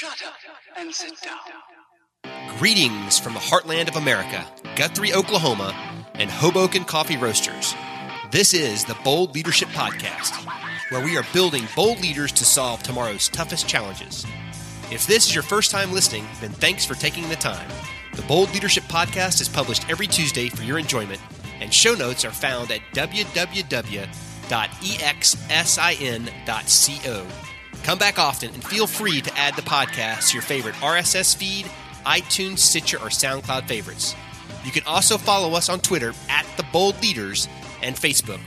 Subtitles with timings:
[0.00, 0.32] Shut up
[0.78, 1.36] and sit down.
[2.56, 5.74] Greetings from the heartland of America, Guthrie, Oklahoma,
[6.14, 7.74] and Hoboken Coffee Roasters.
[8.30, 10.42] This is the Bold Leadership Podcast,
[10.90, 14.24] where we are building bold leaders to solve tomorrow's toughest challenges.
[14.90, 17.68] If this is your first time listening, then thanks for taking the time.
[18.14, 21.20] The Bold Leadership Podcast is published every Tuesday for your enjoyment,
[21.60, 24.06] and show notes are found at www.exsin.co.
[27.82, 31.66] Come back often and feel free to add the podcast to your favorite RSS feed,
[32.04, 34.14] iTunes, Stitcher, or SoundCloud favorites.
[34.64, 37.48] You can also follow us on Twitter at The Bold Leaders
[37.82, 38.40] and Facebook.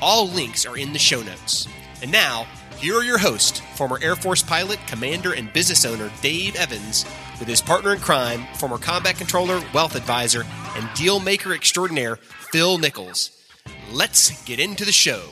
[0.00, 1.68] All links are in the show notes.
[2.02, 2.46] And now,
[2.78, 7.04] here are your hosts, former Air Force pilot, commander, and business owner Dave Evans,
[7.38, 10.44] with his partner in crime, former combat controller, wealth advisor,
[10.76, 13.30] and deal maker extraordinaire, Phil Nichols.
[13.92, 15.22] Let's get into the show.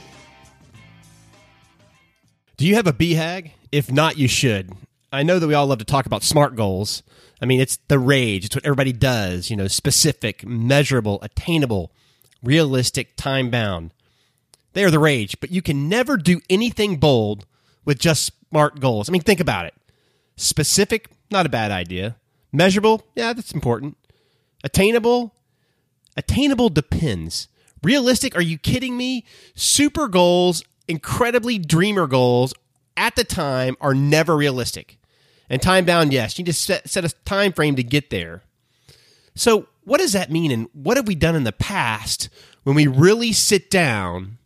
[2.60, 3.52] Do you have a BHAG?
[3.72, 4.72] If not, you should.
[5.10, 7.02] I know that we all love to talk about SMART goals.
[7.40, 8.44] I mean, it's the rage.
[8.44, 11.90] It's what everybody does, you know, specific, measurable, attainable,
[12.42, 13.92] realistic, time bound.
[14.74, 17.46] They are the rage, but you can never do anything bold
[17.86, 19.08] with just SMART goals.
[19.08, 19.72] I mean, think about it.
[20.36, 22.16] Specific, not a bad idea.
[22.52, 23.96] Measurable, yeah, that's important.
[24.62, 25.34] Attainable,
[26.14, 27.48] attainable depends.
[27.82, 29.24] Realistic, are you kidding me?
[29.54, 32.52] Super goals incredibly dreamer goals
[32.96, 34.98] at the time are never realistic.
[35.48, 38.42] And time bound, yes, you just set, set a time frame to get there.
[39.34, 40.50] So, what does that mean?
[40.50, 42.28] And what have we done in the past
[42.62, 44.38] when we really sit down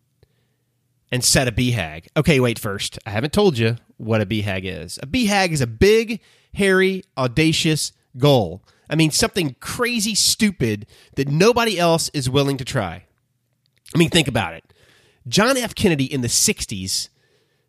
[1.11, 2.07] and set a BHAG?
[2.17, 2.99] Okay, wait first.
[3.05, 4.99] I haven't told you what a BHAG is.
[5.03, 6.21] A BHAG is a big,
[6.55, 8.63] hairy, audacious goal.
[8.89, 10.87] I mean, something crazy stupid
[11.17, 13.05] that nobody else is willing to try.
[13.95, 14.65] I mean, think about it.
[15.27, 15.75] John F.
[15.75, 17.09] Kennedy in the 60s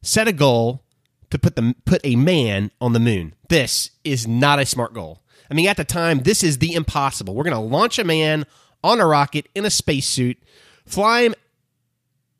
[0.01, 0.83] set a goal
[1.29, 3.33] to put the put a man on the moon.
[3.49, 5.21] This is not a smart goal.
[5.49, 7.35] I mean, at the time, this is the impossible.
[7.35, 8.45] We're going to launch a man
[8.83, 10.37] on a rocket in a spacesuit,
[10.85, 11.35] fly him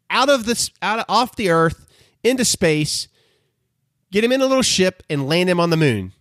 [0.09, 1.87] out of this out of, off the Earth
[2.23, 3.07] into space,
[4.11, 6.13] get him in a little ship, and land him on the moon.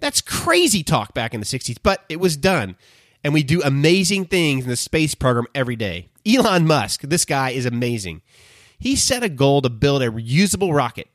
[0.00, 2.76] That's crazy talk back in the 60s, but it was done.
[3.24, 6.08] And we do amazing things in the space program every day.
[6.26, 8.20] Elon Musk, this guy is amazing.
[8.78, 11.08] He set a goal to build a reusable rocket.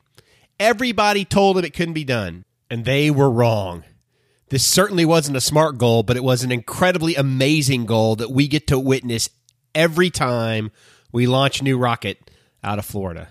[0.58, 3.84] Everybody told him it couldn't be done, and they were wrong.
[4.48, 8.48] This certainly wasn't a smart goal, but it was an incredibly amazing goal that we
[8.48, 9.30] get to witness
[9.74, 10.72] every time
[11.12, 12.30] we launch a new rocket
[12.64, 13.28] out of Florida.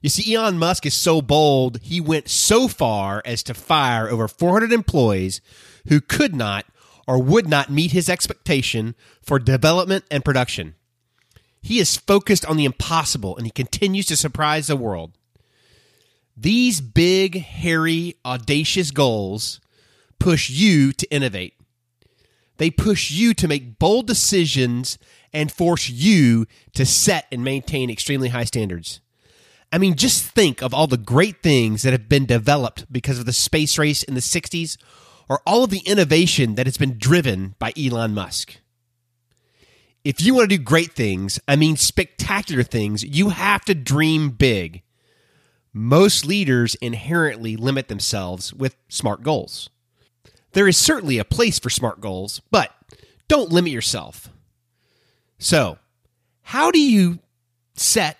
[0.00, 4.26] You see, Elon Musk is so bold, he went so far as to fire over
[4.26, 5.40] 400 employees
[5.88, 6.66] who could not
[7.06, 10.74] or would not meet his expectation for development and production.
[11.62, 15.16] He is focused on the impossible and he continues to surprise the world.
[16.36, 19.60] These big, hairy, audacious goals
[20.18, 21.54] push you to innovate.
[22.56, 24.98] They push you to make bold decisions
[25.32, 29.00] and force you to set and maintain extremely high standards.
[29.72, 33.26] I mean, just think of all the great things that have been developed because of
[33.26, 34.76] the space race in the 60s
[35.28, 38.56] or all of the innovation that has been driven by Elon Musk.
[40.04, 44.30] If you want to do great things, I mean spectacular things, you have to dream
[44.30, 44.82] big.
[45.72, 49.70] Most leaders inherently limit themselves with smart goals.
[50.52, 52.70] There is certainly a place for smart goals, but
[53.28, 54.28] don't limit yourself.
[55.38, 55.78] So,
[56.42, 57.18] how do you
[57.74, 58.18] set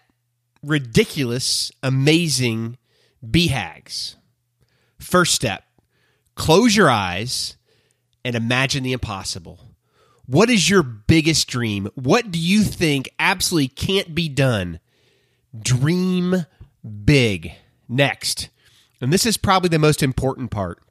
[0.62, 2.78] ridiculous, amazing
[3.25, 4.16] BHAGs?
[4.98, 5.65] First step
[6.34, 7.56] close your eyes
[8.25, 9.61] and imagine the impossible.
[10.27, 11.89] What is your biggest dream?
[11.95, 14.81] What do you think absolutely can't be done?
[15.59, 16.47] Dream
[17.05, 17.53] big.
[17.87, 18.49] Next,
[19.00, 20.83] and this is probably the most important part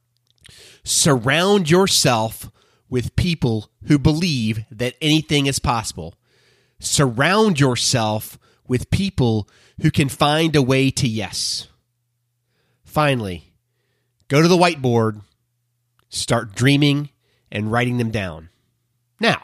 [0.84, 2.52] surround yourself
[2.90, 6.14] with people who believe that anything is possible.
[6.80, 8.38] Surround yourself
[8.68, 9.50] with people
[9.81, 11.68] who can find a way to yes.
[12.84, 13.54] Finally,
[14.28, 15.22] go to the whiteboard
[16.13, 17.10] start dreaming
[17.51, 18.50] and writing them down.
[19.19, 19.44] Now,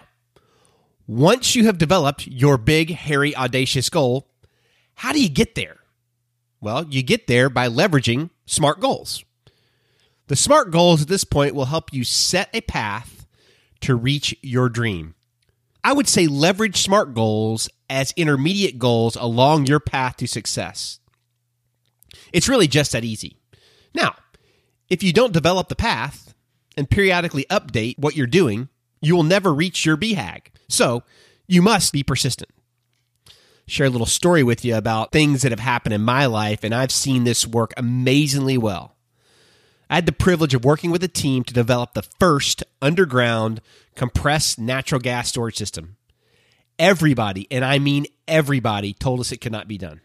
[1.08, 4.28] once you have developed your big, hairy, audacious goal,
[4.96, 5.78] how do you get there?
[6.62, 9.24] Well, you get there by leveraging SMART goals.
[10.28, 13.26] The SMART goals at this point will help you set a path
[13.82, 15.16] to reach your dream.
[15.84, 21.00] I would say leverage SMART goals as intermediate goals along your path to success.
[22.34, 23.38] It's really just that easy.
[23.96, 24.16] Now,
[24.90, 26.34] if you don't develop the path,
[26.80, 28.70] and periodically update what you're doing,
[29.02, 30.48] you will never reach your BHAG.
[30.68, 31.04] So
[31.48, 32.50] you must be persistent.
[33.68, 36.74] Share a little story with you about things that have happened in my life, and
[36.74, 38.96] I've seen this work amazingly well.
[39.90, 43.62] I had the privilege of working with a team to develop the first underground
[43.96, 45.98] compressed natural gas storage system.
[46.80, 50.02] Everybody, and I mean everybody, told us it could not be done.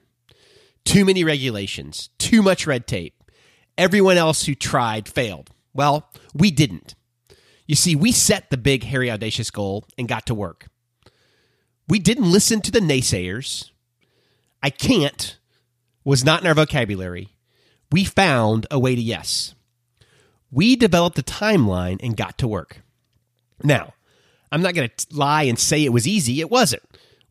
[0.84, 3.14] Too many regulations, too much red tape.
[3.78, 5.50] Everyone else who tried failed.
[5.74, 6.94] Well, we didn't.
[7.66, 10.68] You see, we set the big, hairy, audacious goal and got to work.
[11.88, 13.70] We didn't listen to the naysayers.
[14.62, 15.38] I can't
[16.04, 17.30] was not in our vocabulary.
[17.90, 19.54] We found a way to yes.
[20.50, 22.82] We developed a timeline and got to work.
[23.62, 23.94] Now,
[24.52, 26.40] I'm not going to lie and say it was easy.
[26.40, 26.82] It wasn't.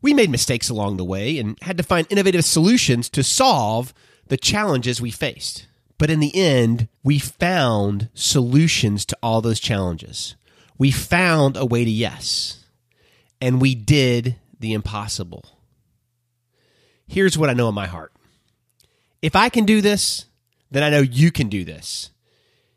[0.02, 3.94] We made mistakes along the way and had to find innovative solutions to solve
[4.26, 5.66] the challenges we faced.
[5.98, 10.36] But in the end, we found solutions to all those challenges.
[10.76, 12.64] We found a way to yes.
[13.40, 15.44] And we did the impossible.
[17.06, 18.12] Here's what I know in my heart
[19.22, 20.26] if I can do this,
[20.70, 22.10] then I know you can do this.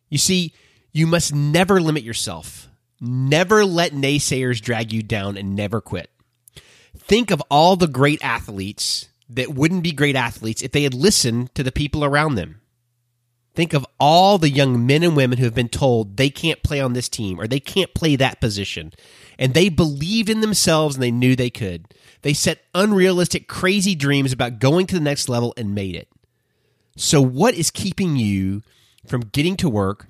[0.09, 0.53] You see,
[0.93, 2.69] you must never limit yourself.
[2.99, 6.09] Never let naysayers drag you down and never quit.
[6.97, 11.53] Think of all the great athletes that wouldn't be great athletes if they had listened
[11.55, 12.61] to the people around them.
[13.57, 16.79] Think of all the young men and women who have been told they can't play
[16.79, 18.93] on this team or they can't play that position.
[19.39, 21.91] And they believed in themselves and they knew they could.
[22.21, 26.07] They set unrealistic, crazy dreams about going to the next level and made it.
[26.97, 28.61] So, what is keeping you
[29.07, 30.05] from getting to work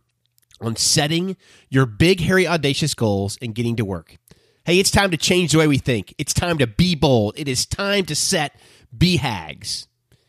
[0.60, 1.38] on setting
[1.70, 4.18] your big, hairy, audacious goals and getting to work?
[4.66, 6.14] Hey, it's time to change the way we think.
[6.18, 7.40] It's time to be bold.
[7.40, 8.60] It is time to set
[8.94, 9.88] BHAGs.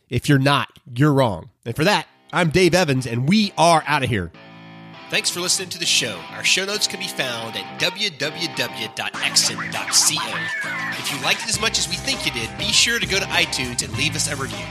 [0.08, 1.50] If you're not, you're wrong.
[1.66, 4.30] And for that, I'm Dave Evans, and we are out of here.
[5.10, 6.20] Thanks for listening to the show.
[6.32, 8.18] Our show notes can be found at www.exit.co.
[10.98, 13.18] If you liked it as much as we think you did, be sure to go
[13.18, 14.66] to iTunes and leave us a review.